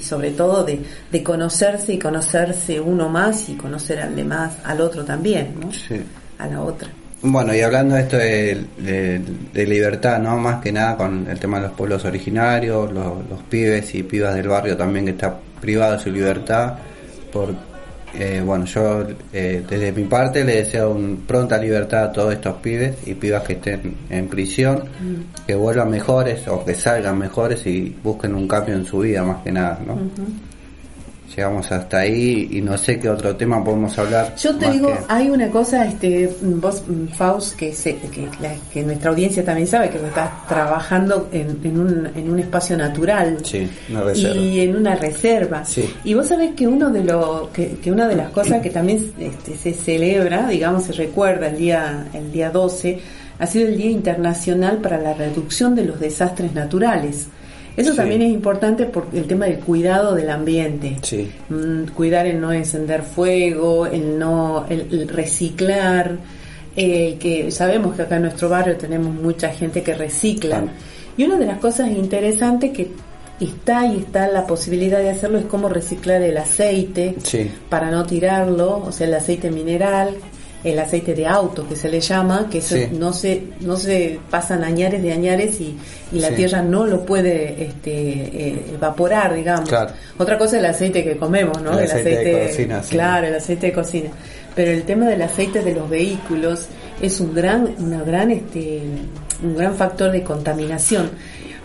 sobre 0.02 0.32
todo 0.32 0.64
de, 0.64 1.24
conocerse 1.24 1.94
y 1.94 2.00
conocerse 2.00 2.80
uno 2.80 3.10
más 3.10 3.48
y 3.50 3.54
conocer 3.54 4.00
al 4.00 4.16
demás, 4.16 4.58
al 4.64 4.82
otro 4.82 5.06
también, 5.06 5.54
¿no? 5.60 5.70
A 6.40 6.48
la 6.48 6.62
otra. 6.62 6.90
Bueno, 7.22 7.54
y 7.54 7.62
hablando 7.62 7.96
de 7.96 8.02
esto 8.02 8.18
de, 8.18 9.66
libertad, 9.68 10.18
¿no? 10.18 10.38
Más 10.38 10.64
que 10.64 10.72
nada 10.72 10.98
con 10.98 11.28
el 11.30 11.40
tema 11.40 11.58
de 11.58 11.68
los 11.68 11.78
pueblos 11.78 12.06
originarios, 12.06 12.92
los, 12.92 13.30
los 13.30 13.42
pibes 13.48 13.94
y 13.94 14.02
pibas 14.02 14.34
del 14.34 14.48
barrio 14.48 14.76
también 14.76 15.06
que 15.06 15.12
está 15.12 15.38
privado 15.62 15.98
de 15.98 16.00
su 16.00 16.10
libertad 16.10 16.76
por 17.32 17.69
eh, 18.14 18.42
bueno, 18.44 18.66
yo 18.66 19.06
eh, 19.34 19.64
desde 19.70 19.92
mi 19.92 20.04
parte 20.06 20.44
le 20.44 20.58
deseo 20.58 20.92
un 20.92 21.24
pronta 21.28 21.58
libertad 21.58 22.06
a 22.06 22.12
todos 22.12 22.34
estos 22.34 22.58
pibes 22.58 22.96
y 23.06 23.14
pibas 23.14 23.44
que 23.44 23.54
estén 23.54 23.96
en 24.10 24.28
prisión, 24.28 24.78
mm. 24.78 25.46
que 25.46 25.56
vuelvan 25.56 25.90
mejores 25.90 26.48
o 26.48 26.64
que 26.66 26.76
salgan 26.76 27.18
mejores 27.18 27.66
y 27.68 27.96
busquen 28.04 28.36
un 28.36 28.48
cambio 28.48 28.76
en 28.76 28.86
su 28.86 29.00
vida 29.00 29.24
más 29.24 29.44
que 29.44 29.52
nada, 29.52 29.80
¿no? 29.86 29.98
Llegamos 31.36 31.72
hasta 31.72 32.00
ahí 32.00 32.48
y 32.52 32.62
no 32.62 32.78
sé 32.78 33.00
qué 33.00 33.10
otro 33.10 33.36
tema 33.36 33.64
podemos 33.64 33.98
hablar. 33.98 34.36
Yo 34.36 34.56
te 34.56 34.70
digo, 34.72 34.88
que- 34.88 35.00
hay 35.08 35.30
una 35.30 35.50
cosa, 35.50 35.86
este, 35.86 36.30
vos, 36.42 36.84
Faust, 37.16 37.56
que, 37.56 37.74
sé, 37.74 37.96
que, 38.12 38.28
la- 38.42 38.56
que 38.72 38.84
nuestra 38.84 39.12
audiencia 39.12 39.44
también 39.46 39.68
sabe 39.68 39.90
que 39.90 39.98
estás 39.98 40.48
trabajando 40.48 41.30
en, 41.32 41.60
en 41.64 41.80
un, 41.80 42.08
en 42.16 42.30
un 42.32 42.40
espacio 42.40 42.78
natural. 42.78 43.38
Sí, 43.44 43.70
una 43.90 44.02
reserva. 44.04 44.36
Y 44.42 44.60
en 44.62 44.76
una 44.76 44.96
reserva. 44.96 45.66
Sí. 45.66 45.90
Y 46.04 46.14
vos 46.14 46.28
sabés 46.28 46.54
que 46.56 46.68
uno 46.68 46.90
de 46.90 47.04
lo, 47.04 47.50
que, 47.54 47.78
que 47.82 47.92
una 47.92 48.08
de 48.08 48.16
las 48.16 48.30
cosas 48.32 48.62
que 48.62 48.70
también 48.70 49.12
este, 49.20 49.56
se 49.56 49.74
celebra, 49.74 50.48
digamos, 50.48 50.84
se 50.86 50.94
recuerda 50.94 51.48
el 51.48 51.58
día, 51.58 52.08
el 52.14 52.32
día 52.32 52.50
12, 52.50 53.00
ha 53.40 53.48
sido 53.48 53.70
el 53.70 53.78
Día 53.78 53.90
Internacional 53.92 54.80
para 54.80 54.98
la 54.98 55.14
Reducción 55.14 55.74
de 55.74 55.86
los 55.86 56.00
Desastres 56.00 56.54
Naturales. 56.54 57.28
Eso 57.78 57.92
Sí. 57.92 57.98
también 57.98 58.22
es 58.22 58.32
importante 58.32 58.86
por 58.86 59.08
el 59.14 59.26
tema 59.26 59.46
del 59.46 59.60
cuidado 59.60 60.16
del 60.16 60.30
ambiente. 60.30 60.98
Sí. 61.02 61.30
Mm, 61.50 61.86
cuidar 61.96 62.26
el 62.28 62.40
no 62.42 62.52
encender 62.52 63.04
fuego, 63.04 63.86
el 63.86 64.18
no 64.20 64.66
el, 64.70 64.82
el 64.92 65.08
reciclar, 65.08 66.18
eh, 66.76 67.18
que 67.20 67.52
sabemos 67.52 67.96
que 67.96 68.02
acá 68.04 68.18
en 68.18 68.24
nuestro 68.24 68.50
barrio 68.50 68.76
tenemos 68.78 69.14
mucha 69.14 69.50
gente 69.50 69.82
que 69.84 69.94
recicla. 69.94 70.64
Ah. 70.66 70.72
Y 71.18 71.24
una 71.26 71.38
de 71.38 71.46
las 71.46 71.60
cosas 71.60 71.90
interesantes 71.90 72.72
que 72.72 72.90
está 73.40 73.86
y 73.86 74.00
está 74.00 74.28
la 74.28 74.46
posibilidad 74.46 75.00
de 75.00 75.10
hacerlo 75.10 75.38
es 75.40 75.46
cómo 75.46 75.70
reciclar 75.70 76.22
el 76.22 76.38
aceite 76.38 77.16
Sí. 77.24 77.50
para 77.70 77.90
no 77.90 78.06
tirarlo, 78.06 78.84
o 78.86 78.92
sea, 78.92 79.08
el 79.08 79.14
aceite 79.14 79.50
mineral, 79.52 80.16
el 80.64 80.78
aceite 80.78 81.14
de 81.14 81.26
auto 81.26 81.68
que 81.68 81.76
se 81.76 81.88
le 81.88 82.02
llama, 82.02 82.48
que 82.52 82.58
eso 82.58 82.76
Sí. 82.76 82.88
no 82.92 83.14
se 83.14 83.44
no 83.62 83.78
se 83.78 84.20
pasan 84.30 84.64
añares 84.64 85.02
de 85.02 85.14
añares 85.14 85.60
y, 85.62 85.78
y 86.12 86.20
la 86.20 86.30
Sí. 86.30 86.36
tierra 86.36 86.62
no 86.62 86.86
lo 86.86 87.06
puede 87.06 87.64
este, 87.64 87.92
eh, 87.92 88.66
evaporar, 88.74 89.34
digamos. 89.36 89.70
Claro. 89.70 89.92
Otra 90.18 90.38
cosa 90.38 90.58
es 90.58 90.64
el 90.64 90.70
aceite 90.70 91.04
que 91.04 91.16
comemos, 91.18 91.62
¿no? 91.62 91.80
El 91.80 91.86
aceite 91.90 92.24
de 92.24 92.48
cocina, 92.48 92.84
sí. 92.84 92.90
Claro, 92.92 93.28
el 93.28 93.36
aceite 93.36 93.68
de 93.68 93.74
cocina. 93.74 94.10
Pero 94.56 94.72
el 94.72 94.84
tema 94.84 95.06
del 95.08 95.22
aceite 95.22 95.62
de 95.64 95.74
los 95.74 95.90
vehículos 95.90 96.68
es 97.02 97.20
un 97.22 97.34
gran, 97.34 97.74
una 97.80 98.04
gran, 98.04 98.30
este, 98.32 98.82
un 99.42 99.56
gran 99.56 99.76
factor 99.76 100.12
de 100.12 100.24
contaminación. 100.24 101.10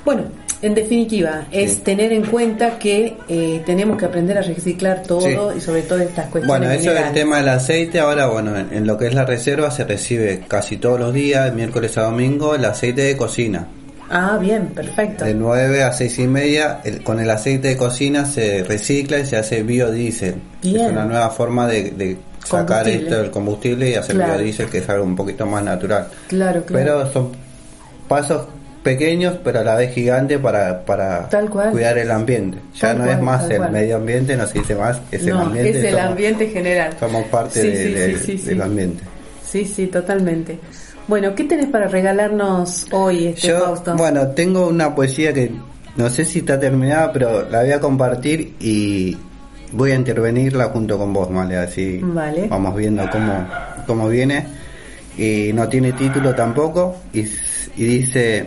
Bueno, 0.05 0.23
en 0.63 0.75
definitiva, 0.75 1.47
es 1.51 1.73
Sí. 1.75 1.81
tener 1.81 2.13
en 2.13 2.25
cuenta 2.27 2.79
que 2.79 3.17
eh, 3.29 3.63
tenemos 3.67 3.97
que 3.99 4.05
aprender 4.07 4.37
a 4.39 4.43
reciclar 4.43 5.03
todo 5.03 5.21
Sí. 5.53 5.59
y 5.59 5.61
sobre 5.61 5.83
todo 5.83 5.99
estas 6.01 6.27
cuestiones. 6.29 6.47
Bueno, 6.49 6.71
eso 6.73 6.93
es 6.93 7.07
el 7.07 7.13
tema 7.13 7.39
del 7.39 7.49
aceite. 7.49 8.01
Ahora, 8.01 8.27
bueno, 8.27 8.57
en, 8.57 8.73
en 8.73 8.87
lo 8.87 8.97
que 8.99 9.07
es 9.07 9.15
la 9.15 9.25
reserva 9.25 9.71
se 9.71 9.85
recibe 9.85 10.45
casi 10.49 10.77
todos 10.77 10.99
los 11.01 11.13
días, 11.13 11.53
miércoles 11.55 11.97
a 11.99 12.03
domingo, 12.03 12.55
el 12.55 12.65
aceite 12.65 13.03
de 13.03 13.17
cocina. 13.17 13.67
Ah, 14.11 14.39
bien, 14.41 14.69
perfecto. 14.69 15.25
De 15.25 15.35
9 15.35 15.83
a 15.83 15.93
6 15.93 16.19
y 16.19 16.27
media, 16.27 16.81
el- 16.85 17.03
con 17.03 17.21
el 17.21 17.31
aceite 17.31 17.69
de 17.69 17.77
cocina 17.77 18.27
se 18.27 18.63
recicla 18.63 19.19
y 19.19 19.27
se 19.27 19.37
hace 19.39 19.63
biodiesel. 19.63 20.35
Bien. 20.63 20.85
Es 20.87 20.93
una 20.93 21.07
nueva 21.07 21.31
forma 21.31 21.67
de, 21.67 21.91
de 21.91 22.17
sacar 22.45 22.87
esto 22.87 23.17
del 23.17 23.31
combustible 23.31 23.91
y 23.91 23.95
hacer 23.95 24.17
Claro. 24.17 24.35
biodiesel, 24.35 24.69
que 24.69 24.79
es 24.79 24.89
algo 24.91 25.05
un 25.05 25.17
poquito 25.17 25.47
más 25.47 25.65
natural. 25.65 26.09
Claro, 26.29 26.63
claro. 26.65 26.85
Pero 26.85 27.13
son 27.13 27.33
pasos 28.07 28.47
pequeños, 28.85 29.39
pero 29.43 29.61
a 29.61 29.65
la 29.65 29.75
vez 29.75 29.93
gigantes 29.93 30.39
para, 30.39 30.85
para 30.85 31.29
Tal 31.29 31.51
cual. 31.51 31.73
cuidar 31.73 31.99
el 31.99 32.11
ambiente. 32.13 32.59
Ya 32.77 32.89
Tal 32.89 32.99
no 32.99 33.05
cual, 33.05 33.17
es 33.17 33.23
más 33.23 33.51
el 33.51 33.57
cual. 33.57 33.73
medio 33.73 33.97
ambiente, 33.97 34.37
no 34.37 34.47
se 34.47 34.59
dice 34.61 34.75
más, 34.77 35.01
es 35.11 35.27
el 35.27 35.33
ambiente. 35.33 35.71
es 35.71 35.85
el 35.87 35.95
somos- 35.95 36.07
ambiente 36.11 36.47
general. 36.49 36.97
Somos 37.01 37.25
parte 37.25 37.61
Sí, 37.63 37.69
de- 37.69 37.77
sí, 37.87 37.93
de- 37.95 38.19
sí, 38.19 38.39
sí, 38.39 38.49
del 38.51 38.63
ambiente. 38.63 39.03
Sí, 39.43 39.65
sí, 39.65 39.87
totalmente. 39.89 40.59
Bueno, 41.09 41.35
¿qué 41.35 41.45
tenés 41.45 41.67
para 41.67 41.89
regalarnos 41.89 42.87
hoy, 42.93 43.27
este 43.29 43.49
Yo, 43.49 43.61
Fausto? 43.65 43.97
bueno, 43.97 44.29
tengo 44.29 44.69
una 44.69 44.95
poesía 44.95 45.33
que 45.33 45.51
no 45.97 46.09
sé 46.11 46.25
si 46.25 46.39
está 46.41 46.59
terminada, 46.61 47.13
pero 47.13 47.49
la 47.51 47.61
voy 47.63 47.73
a 47.73 47.81
compartir 47.81 48.55
y 48.61 49.17
voy 49.73 49.93
a 49.93 49.95
intervenirla 49.97 50.67
junto 50.67 50.97
con 50.99 51.13
vos, 51.13 51.31
Male, 51.31 51.57
así 51.57 52.01
Vale. 52.03 52.47
vamos 52.49 52.77
viendo 52.77 53.09
cómo, 53.11 53.47
cómo 53.87 54.09
viene. 54.09 54.47
Y 55.17 55.53
no 55.55 55.69
tiene 55.69 55.93
título 55.93 56.35
tampoco, 56.35 56.97
y 57.13 57.23
dice, 57.77 58.47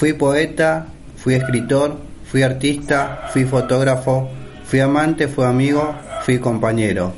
fui 0.00 0.14
poeta, 0.14 0.86
fui 1.14 1.34
escritor, 1.34 1.98
fui 2.24 2.42
artista, 2.42 3.28
fui 3.30 3.44
fotógrafo, 3.44 4.30
fui 4.64 4.80
amante, 4.80 5.28
fui 5.28 5.44
amigo, 5.44 5.94
fui 6.22 6.38
compañero. 6.38 7.12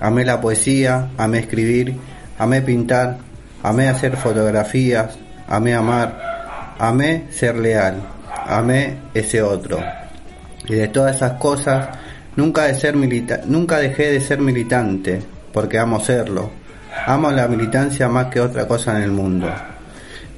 Amé 0.00 0.24
la 0.24 0.40
poesía, 0.40 1.10
amé 1.16 1.38
escribir, 1.38 1.94
amé 2.36 2.62
pintar, 2.62 3.18
amé 3.62 3.86
hacer 3.86 4.16
fotografías, 4.16 5.16
amé 5.46 5.72
amar, 5.72 6.74
amé 6.80 7.28
ser 7.30 7.54
leal, 7.54 8.02
amé 8.44 8.96
ese 9.14 9.40
otro. 9.40 9.78
Y 10.66 10.74
de 10.74 10.88
todas 10.88 11.14
esas 11.14 11.34
cosas, 11.34 11.90
nunca, 12.34 12.64
de 12.64 12.74
ser 12.74 12.96
nunca 13.46 13.78
dejé 13.78 14.10
de 14.10 14.20
ser 14.20 14.40
militante, 14.40 15.22
porque 15.52 15.78
amo 15.78 16.00
serlo. 16.00 16.50
Amo 17.06 17.30
la 17.30 17.46
militancia 17.46 18.08
más 18.08 18.26
que 18.32 18.40
otra 18.40 18.66
cosa 18.66 18.96
en 18.96 19.04
el 19.04 19.12
mundo. 19.12 19.48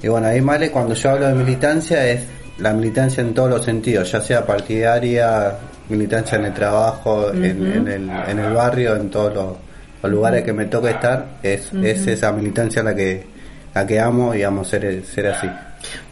Y 0.02 0.08
bueno, 0.08 0.26
ahí 0.26 0.40
Male, 0.40 0.70
cuando 0.70 0.94
yo 0.94 1.10
hablo 1.10 1.28
de 1.28 1.34
militancia 1.34 2.06
es 2.08 2.22
la 2.58 2.72
militancia 2.72 3.20
en 3.22 3.32
todos 3.34 3.50
los 3.50 3.64
sentidos, 3.64 4.10
ya 4.10 4.20
sea 4.20 4.44
partidaria, 4.44 5.52
militancia 5.88 6.38
en 6.38 6.46
el 6.46 6.54
trabajo, 6.54 7.30
en, 7.32 7.44
en 7.66 7.88
el, 7.88 8.10
en 8.10 8.38
el 8.38 8.52
barrio, 8.52 8.96
en 8.96 9.10
todos 9.10 9.34
los, 9.34 9.46
los 10.02 10.12
lugares 10.12 10.42
que 10.44 10.52
me 10.52 10.64
toque 10.66 10.90
estar, 10.90 11.26
es, 11.42 11.72
es 11.74 12.06
esa 12.06 12.32
militancia 12.32 12.82
la 12.82 12.94
que, 12.94 13.24
la 13.74 13.86
que 13.86 14.00
amo 14.00 14.34
y 14.34 14.42
amo 14.42 14.64
ser, 14.64 15.04
ser 15.04 15.28
así. 15.28 15.48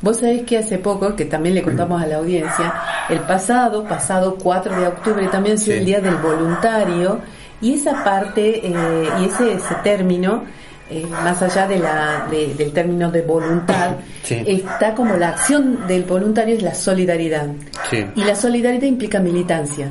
Vos 0.00 0.18
sabés 0.18 0.42
que 0.42 0.58
hace 0.58 0.78
poco, 0.78 1.14
que 1.14 1.26
también 1.26 1.54
le 1.54 1.62
contamos 1.62 2.02
a 2.02 2.06
la 2.06 2.16
audiencia, 2.16 2.72
el 3.08 3.20
pasado, 3.20 3.84
pasado 3.84 4.36
4 4.42 4.80
de 4.80 4.86
octubre 4.88 5.26
también 5.28 5.56
fue 5.58 5.74
Sí. 5.74 5.78
el 5.78 5.84
Día 5.84 6.00
del 6.00 6.16
Voluntario 6.16 7.20
y 7.60 7.74
esa 7.74 8.02
parte 8.02 8.66
eh, 8.66 9.08
y 9.20 9.24
ese, 9.26 9.52
ese 9.52 9.74
término, 9.84 10.44
eh, 10.90 11.06
más 11.24 11.40
allá 11.42 11.66
de 11.66 11.78
la, 11.78 12.26
de- 12.30 12.54
del 12.54 12.72
término 12.72 13.10
de 13.10 13.22
voluntad, 13.22 13.96
Sí. 14.22 14.42
está 14.46 14.94
como 14.94 15.16
la 15.16 15.30
acción 15.30 15.86
del 15.86 16.04
voluntario 16.04 16.56
es 16.56 16.62
la 16.62 16.74
solidaridad. 16.74 17.46
Sí. 17.90 18.04
Y 18.16 18.24
la 18.24 18.34
solidaridad 18.36 18.84
implica 18.84 19.18
militancia. 19.20 19.88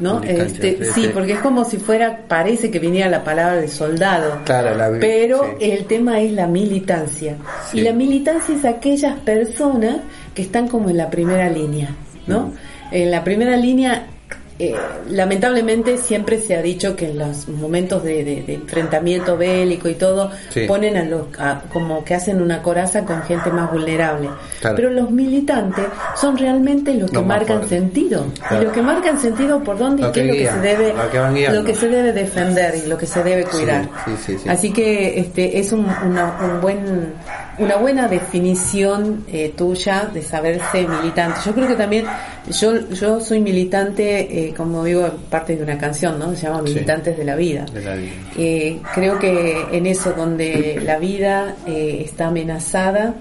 ¿No? 0.00 0.22
Este, 0.22 0.82
sí, 0.94 1.10
porque 1.12 1.34
es 1.34 1.40
como 1.40 1.66
si 1.66 1.76
fuera, 1.76 2.20
parece 2.26 2.70
que 2.70 2.78
viniera 2.78 3.10
la 3.10 3.22
palabra 3.22 3.56
de 3.56 3.68
soldado. 3.68 4.38
Claro, 4.46 4.74
la- 4.74 4.90
pero 4.98 5.44
sí. 5.60 5.70
el 5.70 5.84
tema 5.84 6.18
es 6.18 6.32
la 6.32 6.46
militancia. 6.46 7.36
Sí. 7.70 7.78
Y 7.78 7.82
la 7.82 7.92
militancia 7.92 8.54
es 8.56 8.64
aquellas 8.64 9.18
personas 9.20 9.96
que 10.34 10.42
están 10.42 10.66
como 10.66 10.88
en 10.88 10.96
la 10.96 11.10
primera 11.10 11.48
línea, 11.50 11.90
¿no? 12.26 12.46
Mm. 12.46 12.52
En 12.92 13.10
la 13.10 13.22
primera 13.22 13.54
línea, 13.56 14.06
eh, 14.68 14.74
lamentablemente 15.08 15.96
siempre 15.98 16.40
se 16.40 16.56
ha 16.56 16.62
dicho 16.62 16.94
que 16.96 17.10
en 17.10 17.18
los 17.18 17.48
momentos 17.48 18.02
de, 18.02 18.24
de- 18.24 18.42
de 18.42 18.54
enfrentamiento 18.54 19.36
bélico 19.36 19.88
y 19.88 19.94
todo, 19.94 20.30
Sí. 20.50 20.66
ponen 20.66 20.96
a 20.96 21.04
los, 21.04 21.22
a- 21.38 21.62
como 21.72 22.04
que 22.04 22.14
hacen 22.14 22.40
una 22.42 22.62
coraza 22.62 23.04
con 23.04 23.22
gente 23.22 23.50
más 23.50 23.70
vulnerable. 23.70 24.28
Claro. 24.60 24.76
Pero 24.76 24.90
los 24.90 25.10
militantes 25.10 25.84
son 26.16 26.36
realmente 26.36 26.94
los 26.94 27.10
que 27.10 27.20
marcan 27.20 27.68
sentido. 27.68 28.26
Claro. 28.48 28.62
Y 28.62 28.64
los 28.66 28.74
que 28.74 28.82
marcan 28.82 29.18
sentido 29.20 29.62
por 29.62 29.78
dónde 29.78 30.02
y 30.02 30.12
qué 30.12 30.12
que 30.12 30.20
es 30.20 30.26
lo 30.28 30.32
que 30.34 30.50
se 30.50 30.60
debe, 30.60 30.92
lo 30.94 31.10
que 31.64 31.72
lo 31.72 31.78
se 31.78 31.88
debe 31.88 32.12
defender 32.12 32.74
y 32.84 32.88
lo 32.88 32.98
que 32.98 33.06
se 33.06 33.22
debe 33.22 33.44
cuidar. 33.44 33.88
sí, 34.04 34.12
sí, 34.26 34.38
sí. 34.42 34.48
Así 34.48 34.72
que 34.72 35.18
este 35.20 35.58
es 35.58 35.72
un, 35.72 35.80
una, 36.04 36.36
un 36.42 36.60
buen, 36.60 37.12
una 37.58 37.76
buena 37.76 38.08
definición 38.08 39.24
eh, 39.28 39.52
tuya 39.56 40.08
de 40.12 40.22
saberse 40.22 40.86
militante. 40.86 41.40
Yo 41.44 41.54
creo 41.54 41.68
que 41.68 41.74
también, 41.74 42.06
yo, 42.50 42.88
yo 42.90 43.20
soy 43.20 43.40
militante, 43.40 44.48
eh, 44.48 44.54
como 44.54 44.84
digo, 44.84 45.10
parte 45.28 45.56
de 45.56 45.62
una 45.62 45.76
canción, 45.76 46.18
¿no? 46.18 46.34
Se 46.34 46.46
llama 46.46 46.62
Sí. 46.64 46.74
Militantes 46.74 47.16
de 47.16 47.24
la 47.24 47.36
Vida. 47.36 47.64
De 47.66 47.82
la 47.82 47.94
vida. 47.94 48.12
Eh, 48.36 48.80
creo 48.94 49.18
que 49.18 49.66
en 49.72 49.86
eso 49.86 50.12
donde 50.12 50.80
la 50.82 50.98
vida 50.98 51.56
eh, 51.66 52.02
está 52.04 52.28
amenazada, 52.28 53.14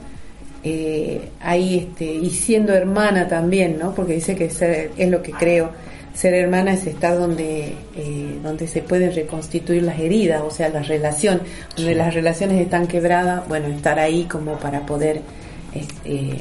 eh, 0.64 1.30
ahí 1.42 1.80
este, 1.80 2.06
y 2.06 2.30
siendo 2.30 2.74
hermana 2.74 3.28
también, 3.28 3.78
¿no? 3.80 3.94
Porque 3.94 4.14
dice 4.14 4.36
que 4.36 4.50
ser, 4.50 4.92
es 4.98 5.10
lo 5.10 5.22
que 5.22 5.32
creo, 5.32 5.72
ser 6.14 6.34
hermana 6.34 6.74
es 6.74 6.86
estar 6.88 7.18
donde, 7.18 7.74
eh, 7.96 8.40
donde 8.44 8.68
se 8.68 8.82
pueden 8.82 9.14
reconstituir 9.16 9.84
las 9.84 10.00
heridas, 10.00 10.42
o 10.46 10.52
sea, 10.52 10.70
la 10.70 10.82
relación, 10.84 11.42
donde 11.76 11.96
las 11.96 12.14
relaciones 12.14 12.60
están 12.62 12.88
quebradas, 12.88 13.48
bueno, 13.48 13.68
estar 13.68 13.98
ahí 14.00 14.24
como 14.26 14.58
para 14.58 14.86
poder 14.86 15.22
este, 15.74 16.38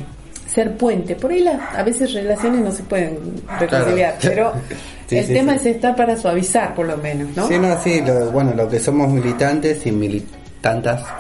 ser 0.53 0.77
puente. 0.77 1.15
Por 1.15 1.31
ahí 1.31 1.41
las, 1.41 1.61
a 1.75 1.83
veces 1.83 2.13
relaciones 2.13 2.61
no 2.63 2.73
se 2.73 2.83
pueden 2.83 3.19
reconciliar, 3.59 4.17
Claro. 4.19 4.35
pero 4.35 4.53
Sí, 5.11 5.19
el 5.19 5.27
sí, 5.27 5.33
tema 5.33 5.59
sí. 5.59 5.69
es 5.71 5.75
estar 5.77 5.97
para 5.97 6.17
suavizar, 6.17 6.73
por 6.75 6.87
lo 6.87 6.97
menos, 6.97 7.37
¿no? 7.37 7.49
Sí, 7.49 7.59
no, 7.59 7.81
sí, 7.83 8.01
lo- 8.07 8.31
bueno, 8.31 8.53
lo 8.55 8.69
que 8.69 8.79
somos 8.79 9.09
militantes 9.13 9.85
y 9.87 9.91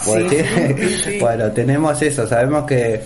por 0.06 0.28
decir, 0.28 1.00
sí. 1.04 1.18
bueno, 1.20 1.50
tenemos 1.50 2.00
eso, 2.02 2.24
sabemos 2.26 2.66
que 2.66 3.00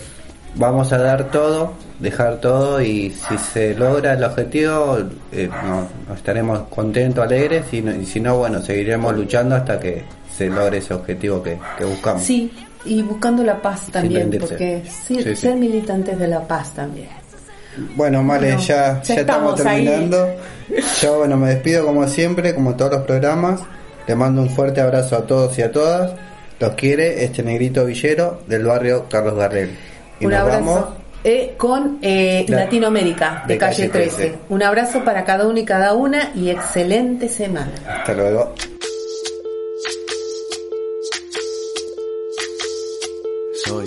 vamos 0.57 0.93
a 0.93 0.99
dar 0.99 1.31
todo, 1.31 1.73
dejar 1.99 2.41
todo 2.41 2.81
y 2.81 3.11
si 3.11 3.39
se 3.39 3.75
logra 3.75 4.13
el 4.15 4.25
objetivo, 4.25 4.99
eh, 5.33 5.49
no, 5.65 5.89
no 6.09 6.15
estaremos 6.15 6.61
contentos, 6.69 7.25
alegres 7.25 7.65
y, 7.73 7.83
no- 7.83 7.95
y 7.95 8.07
si 8.07 8.21
no, 8.21 8.39
bueno, 8.39 8.61
seguiremos 8.63 9.15
luchando 9.17 9.57
hasta 9.57 9.79
que 9.81 10.05
se 10.37 10.49
logre 10.49 10.79
ese 10.79 10.95
objetivo 10.95 11.43
que, 11.43 11.59
que 11.79 11.85
buscamos. 11.85 12.23
Sí, 12.23 12.53
y 12.85 13.03
buscando 13.03 13.43
la 13.43 13.61
paz 13.63 13.87
también, 13.91 14.31
porque 14.39 14.83
sí, 14.85 15.17
Sí, 15.17 15.23
sí. 15.23 15.37
ser 15.37 15.57
militantes 15.57 16.19
de 16.19 16.29
la 16.29 16.41
paz 16.47 16.73
también. 16.75 17.09
Bueno, 17.97 18.23
Male, 18.23 18.49
Bueno, 18.53 18.61
ya, 18.63 19.03
ya 19.03 19.15
ya 19.15 19.21
estamos 19.23 19.61
ahí. 19.67 19.85
terminando. 19.85 20.29
Yo, 21.03 21.19
bueno, 21.19 21.37
me 21.37 21.49
despido 21.51 21.85
como 21.85 22.07
siempre, 22.07 22.55
como 22.55 22.75
todos 22.77 22.93
los 22.93 23.03
programas. 23.03 23.61
Le 24.07 24.15
mando 24.15 24.43
un 24.43 24.51
fuerte 24.51 24.81
abrazo 24.81 25.17
a 25.17 25.27
todos 25.27 25.59
y 25.59 25.63
a 25.63 25.73
todas. 25.73 26.13
Los 26.61 26.75
quiere 26.75 27.25
este 27.25 27.43
negrito 27.43 27.85
villero 27.85 28.43
del 28.47 28.65
barrio 28.65 29.07
Carlos 29.09 29.35
Garrel. 29.37 29.77
Y 30.21 30.27
Un 30.27 30.35
abrazo. 30.35 30.97
Eh, 31.27 31.55
con 31.57 31.99
eh, 32.03 32.45
La- 32.49 32.59
Latinoamérica, 32.65 33.45
de, 33.47 33.55
de 33.55 33.59
calle 33.59 33.89
calle 33.89 33.89
13. 33.89 34.17
13. 34.17 34.39
Un 34.51 34.63
abrazo 34.63 35.03
para 35.05 35.25
cada 35.25 35.47
uno 35.47 35.59
y 35.59 35.65
cada 35.65 35.95
una 35.95 36.31
y 36.35 36.51
excelente 36.51 37.29
semana. 37.31 37.73
Hasta 37.89 38.13
luego. 38.13 38.55
Soy 43.65 43.87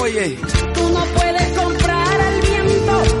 oye, 0.01 0.35
Tú 0.73 0.89
no 0.89 1.03
puedes 1.15 1.57
comprar 1.57 2.21
al 2.21 2.41
viento, 2.41 3.20